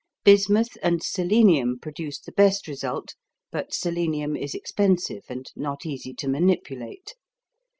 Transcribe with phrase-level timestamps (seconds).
[0.23, 3.13] Bismuth and selenium produce the best result,
[3.51, 7.13] but selenium is expensive and not easy to manipulate.